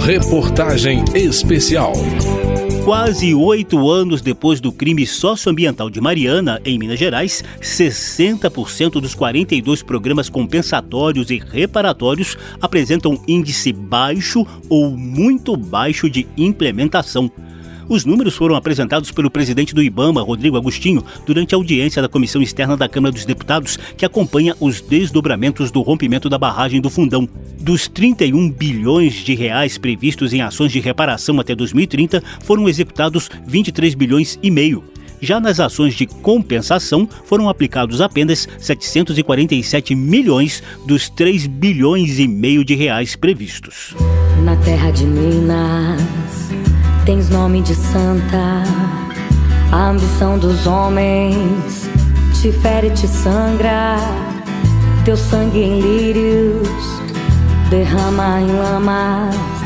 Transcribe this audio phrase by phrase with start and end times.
[0.00, 1.92] Reportagem especial.
[2.84, 9.82] Quase oito anos depois do crime socioambiental de Mariana, em Minas Gerais, 60% dos 42
[9.82, 17.30] programas compensatórios e reparatórios apresentam índice baixo ou muito baixo de implementação.
[17.88, 22.40] Os números foram apresentados pelo presidente do IBAMA, Rodrigo Agostinho, durante a audiência da Comissão
[22.40, 27.28] Externa da Câmara dos Deputados, que acompanha os desdobramentos do rompimento da barragem do Fundão.
[27.60, 33.94] Dos 31 bilhões de reais previstos em ações de reparação até 2030, foram executados 23
[33.94, 34.84] bilhões e meio.
[35.20, 42.64] Já nas ações de compensação, foram aplicados apenas 747 milhões dos 3 bilhões e meio
[42.64, 43.94] de reais previstos.
[44.44, 46.43] Na terra de Minas
[47.04, 48.62] Tens nome de santa,
[49.70, 51.86] a ambição dos homens
[52.40, 53.96] te fere, te sangra.
[55.04, 56.68] Teu sangue em lírios
[57.68, 59.63] derrama em lamas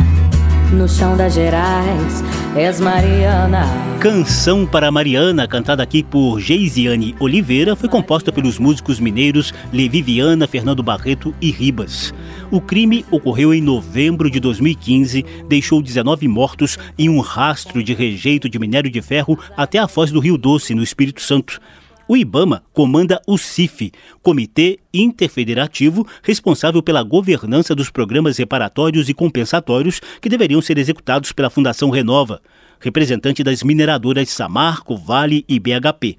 [0.72, 2.22] no chão das Gerais.
[2.56, 3.64] És Mariana.
[4.00, 10.46] Canção para Mariana, cantada aqui por Geisiane Oliveira, foi composta pelos músicos mineiros Levi Viana,
[10.46, 12.12] Fernando Barreto e Ribas.
[12.50, 18.48] O crime ocorreu em novembro de 2015, deixou 19 mortos e um rastro de rejeito
[18.48, 21.60] de minério de ferro até a foz do Rio Doce, no Espírito Santo.
[22.10, 23.92] O IBAMA comanda o CIF,
[24.22, 31.50] Comitê Interfederativo responsável pela governança dos programas reparatórios e compensatórios que deveriam ser executados pela
[31.50, 32.40] Fundação Renova,
[32.80, 36.16] representante das mineradoras Samarco, Vale e BHP.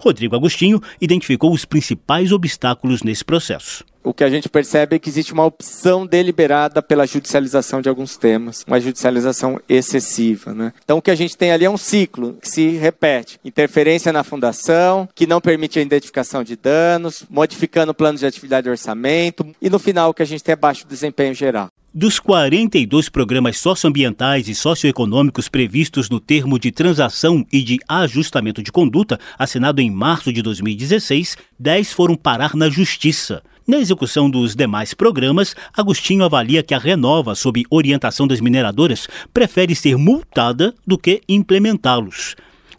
[0.00, 5.10] Rodrigo Agostinho identificou os principais obstáculos nesse processo o que a gente percebe é que
[5.10, 10.54] existe uma opção deliberada pela judicialização de alguns temas, uma judicialização excessiva.
[10.54, 10.72] Né?
[10.82, 14.24] Então, o que a gente tem ali é um ciclo que se repete: interferência na
[14.24, 19.68] fundação, que não permite a identificação de danos, modificando planos de atividade e orçamento, e
[19.68, 21.68] no final, o que a gente tem é baixo desempenho geral.
[21.92, 28.70] Dos 42 programas socioambientais e socioeconômicos previstos no termo de transação e de ajustamento de
[28.72, 33.42] conduta, assinado em março de 2016, 10 foram parar na Justiça.
[33.68, 39.74] Na execução dos demais programas, Agostinho avalia que a Renova, sob orientação das mineradoras, prefere
[39.74, 42.34] ser multada do que implementá-los.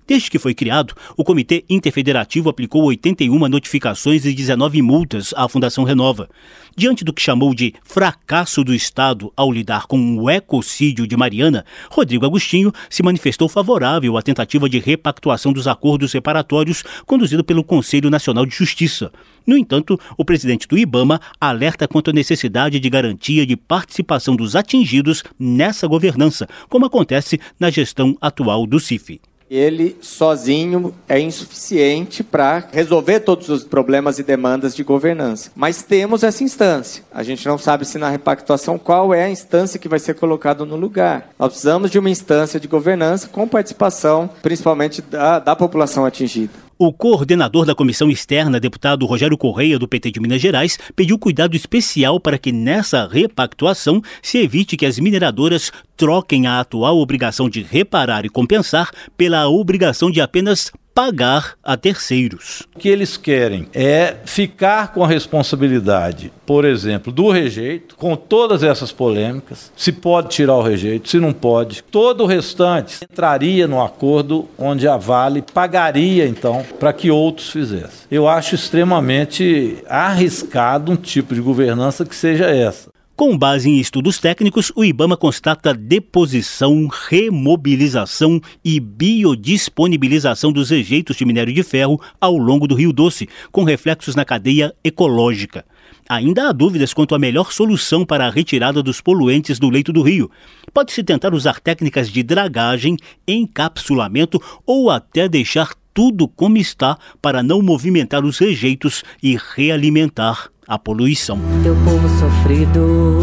[0.09, 5.83] Desde que foi criado, o Comitê Interfederativo aplicou 81 notificações e 19 multas à Fundação
[5.83, 6.27] Renova.
[6.75, 11.63] Diante do que chamou de fracasso do Estado ao lidar com o ecocídio de Mariana,
[11.91, 18.09] Rodrigo Agostinho se manifestou favorável à tentativa de repactuação dos acordos reparatórios conduzido pelo Conselho
[18.09, 19.11] Nacional de Justiça.
[19.45, 24.55] No entanto, o presidente do IBAMA alerta quanto à necessidade de garantia de participação dos
[24.55, 32.67] atingidos nessa governança, como acontece na gestão atual do CIF ele sozinho é insuficiente para
[32.71, 35.51] resolver todos os problemas e demandas de governança.
[35.55, 37.03] Mas temos essa instância.
[37.11, 40.63] A gente não sabe se na repactuação qual é a instância que vai ser colocada
[40.65, 41.29] no lugar.
[41.39, 46.68] Nós precisamos de uma instância de governança com participação, principalmente da, da população atingida.
[46.81, 51.53] O coordenador da comissão externa, deputado Rogério Correia, do PT de Minas Gerais, pediu cuidado
[51.53, 57.61] especial para que nessa repactuação se evite que as mineradoras troquem a atual obrigação de
[57.61, 62.63] reparar e compensar pela obrigação de apenas pagar a terceiros.
[62.75, 68.63] O que eles querem é ficar com a responsabilidade, por exemplo, do rejeito, com todas
[68.63, 71.81] essas polêmicas, se pode tirar o rejeito, se não pode.
[71.83, 78.05] Todo o restante entraria no acordo onde a Vale pagaria, então, para que outros fizessem.
[78.11, 82.89] Eu acho extremamente arriscado um tipo de governança que seja essa.
[83.19, 91.25] Com base em estudos técnicos, o IBAMA constata deposição, remobilização e biodisponibilização dos rejeitos de
[91.25, 95.65] minério de ferro ao longo do Rio Doce, com reflexos na cadeia ecológica.
[96.07, 100.01] Ainda há dúvidas quanto à melhor solução para a retirada dos poluentes do leito do
[100.01, 100.31] rio.
[100.73, 102.95] Pode-se tentar usar técnicas de dragagem,
[103.27, 110.79] encapsulamento ou até deixar tudo como está para não movimentar os rejeitos e realimentar a
[110.79, 111.37] poluição.
[111.61, 113.19] Teu povo sofrido,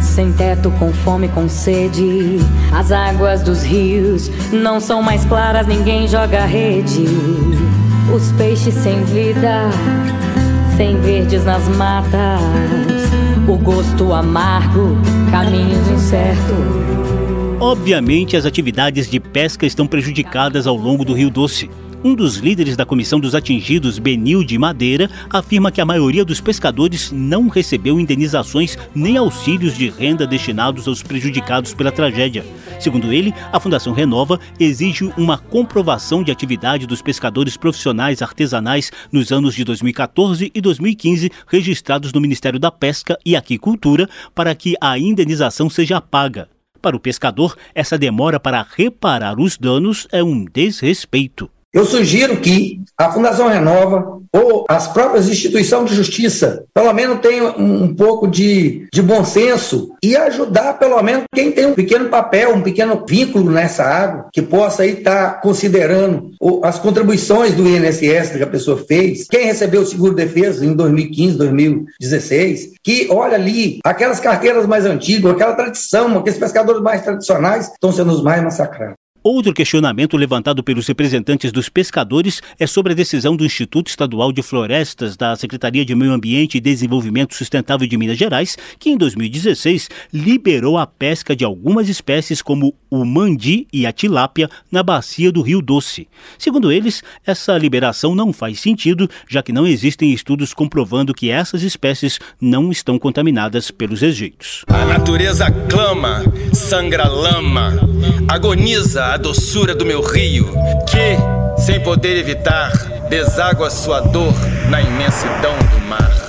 [0.00, 2.38] sem teto, com fome, com sede.
[2.72, 7.04] As águas dos rios não são mais claras, ninguém joga rede.
[8.16, 9.68] Os peixes sem vida,
[10.78, 12.40] sem verdes nas matas.
[13.46, 14.96] O gosto amargo,
[15.30, 17.23] caminhos incertos.
[17.60, 21.70] Obviamente, as atividades de pesca estão prejudicadas ao longo do Rio Doce.
[22.02, 26.40] Um dos líderes da comissão dos atingidos, Benil de Madeira, afirma que a maioria dos
[26.40, 32.44] pescadores não recebeu indenizações nem auxílios de renda destinados aos prejudicados pela tragédia.
[32.78, 39.32] Segundo ele, a Fundação Renova exige uma comprovação de atividade dos pescadores profissionais artesanais nos
[39.32, 44.98] anos de 2014 e 2015 registrados no Ministério da Pesca e Aquicultura para que a
[44.98, 46.53] indenização seja paga.
[46.84, 51.50] Para o pescador, essa demora para reparar os danos é um desrespeito.
[51.74, 57.54] Eu sugiro que a Fundação Renova ou as próprias instituições de justiça, pelo menos tenham
[57.58, 62.54] um, pouco de, de bom senso e ajudar, pelo menos, quem tem um pequeno papel,
[62.54, 66.30] um pequeno vínculo nessa água, que possa aí estar tá considerando
[66.62, 72.70] as contribuições do INSS que a pessoa fez, quem recebeu o seguro-defesa em 2015, 2016,
[72.82, 78.12] que olha ali, aquelas carteiras mais antigas, aquela tradição, aqueles pescadores mais tradicionais estão sendo
[78.12, 79.03] os mais massacrados.
[79.26, 84.42] Outro questionamento levantado pelos representantes dos pescadores é sobre a decisão do Instituto Estadual de
[84.42, 89.88] Florestas da Secretaria de Meio Ambiente e Desenvolvimento Sustentável de Minas Gerais, que em 2016
[90.12, 95.40] liberou a pesca de algumas espécies como o mandi e a tilápia na bacia do
[95.40, 96.06] Rio Doce.
[96.38, 101.62] Segundo eles, essa liberação não faz sentido, já que não existem estudos comprovando que essas
[101.62, 104.66] espécies não estão contaminadas pelos rejeitos.
[104.68, 106.22] A natureza clama,
[106.52, 107.72] sangra lama,
[108.28, 110.52] agoniza a doçura do meu rio,
[110.88, 112.72] que, sem poder evitar,
[113.08, 114.34] deságua sua dor
[114.68, 116.23] na imensidão do mar.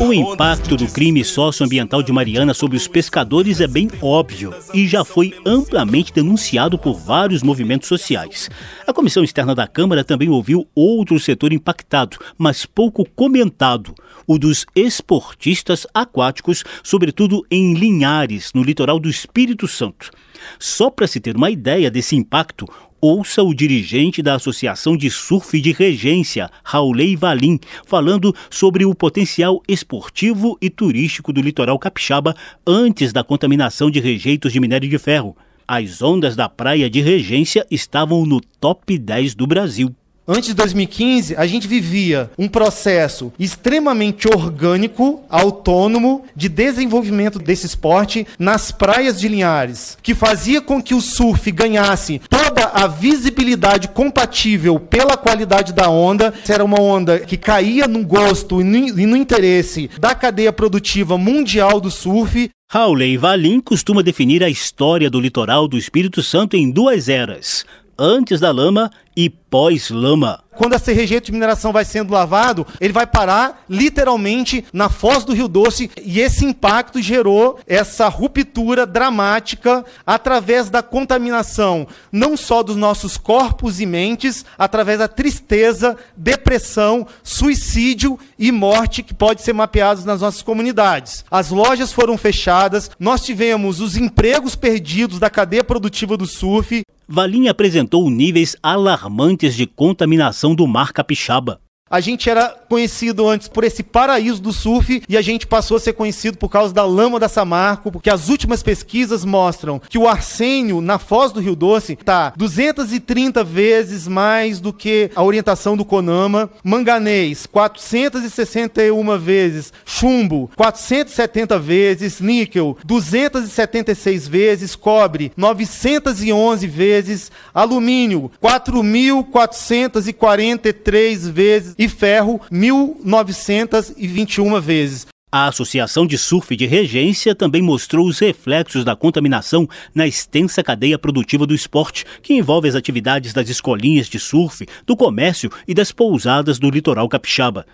[0.00, 5.04] O impacto do crime socioambiental de Mariana sobre os pescadores é bem óbvio e já
[5.04, 8.48] foi amplamente denunciado por vários movimentos sociais.
[8.86, 13.94] A comissão externa da Câmara também ouviu outro setor impactado, mas pouco comentado:
[14.26, 20.10] o dos esportistas aquáticos, sobretudo em Linhares, no litoral do Espírito Santo.
[20.58, 22.66] Só para se ter uma ideia desse impacto,
[23.00, 29.62] ouça o dirigente da Associação de Surf de Regência, Raulei Valim, falando sobre o potencial
[29.66, 32.36] esportivo e turístico do litoral capixaba
[32.66, 35.36] antes da contaminação de rejeitos de minério de ferro.
[35.66, 39.94] As ondas da praia de Regência estavam no top 10 do Brasil.
[40.32, 48.24] Antes de 2015, a gente vivia um processo extremamente orgânico, autônomo, de desenvolvimento desse esporte
[48.38, 54.78] nas praias de Linhares, que fazia com que o surf ganhasse toda a visibilidade compatível
[54.78, 56.32] pela qualidade da onda.
[56.48, 61.90] Era uma onda que caía no gosto e no, interesse da cadeia produtiva mundial do
[61.90, 62.48] surf.
[62.70, 67.64] Raulei Valim costuma definir a história do litoral do Espírito Santo em duas eras:
[67.98, 70.44] antes da lama e pós-lama.
[70.60, 75.32] Quando esse rejeito de mineração vai sendo lavado, ele vai parar literalmente na foz do
[75.32, 82.76] Rio Doce e esse impacto gerou essa ruptura dramática através da contaminação, não só dos
[82.76, 90.04] nossos corpos e mentes, através da tristeza, depressão, suicídio e morte que pode ser mapeados
[90.04, 91.24] nas nossas comunidades.
[91.30, 96.84] As lojas foram fechadas, nós tivemos os empregos perdidos da cadeia produtiva do surf.
[97.12, 101.60] Valim apresentou níveis alarmantes de contaminação do mar capixaba.
[101.88, 105.80] A gente era conhecido antes por esse paraíso do surf e a gente passou a
[105.80, 110.06] ser conhecido por causa da lama da Samarco, porque as últimas pesquisas mostram que o
[110.06, 115.84] arsênio na foz do Rio Doce está 230 vezes mais do que a orientação do
[115.84, 131.32] CONAMA, manganês 461 vezes, chumbo 470 vezes, níquel 276 vezes, cobre 911 vezes, alumínio 4.443
[131.32, 131.74] vezes.
[131.76, 135.06] E ferro 1921 vezes.
[135.32, 140.98] A Associação de Surf de Regência também mostrou os reflexos da contaminação na extensa cadeia
[140.98, 145.90] produtiva do esporte, que envolve as atividades das escolinhas de surf, do comércio e das
[145.90, 147.64] pousadas do litoral capixaba.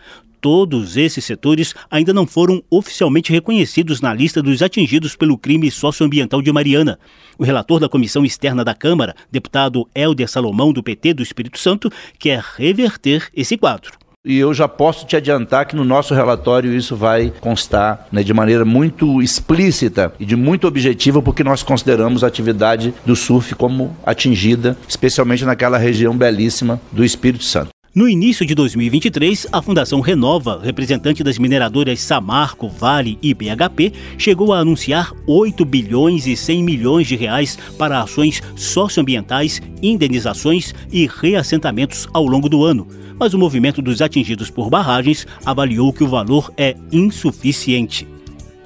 [0.41, 6.41] Todos esses setores ainda não foram oficialmente reconhecidos na lista dos atingidos pelo crime socioambiental
[6.41, 6.97] de Mariana.
[7.37, 11.91] O relator da Comissão Externa da Câmara, deputado Helder Salomão, do PT do Espírito Santo,
[12.21, 16.97] quer reverter esse quadro e eu já posso te adiantar que no nosso relatório isso
[16.97, 22.27] vai constar né, de maneira muito explícita e de muito objetiva, porque nós consideramos a
[22.27, 27.69] atividade do surf como atingida, especialmente naquela região belíssima do Espírito Santo.
[27.95, 34.53] No início de 2023, a Fundação Renova, representante das mineradoras Samarco, Vale e BHP, chegou
[34.53, 42.07] a anunciar 8 bilhões e 100 milhões de reais para ações socioambientais, indenizações e reassentamentos
[42.13, 42.87] ao longo do ano.
[43.19, 48.07] Mas o movimento dos atingidos por barragens avaliou que o valor é insuficiente.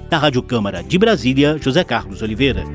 [0.09, 2.65] Da Rádio Câmara de Brasília, José Carlos Oliveira.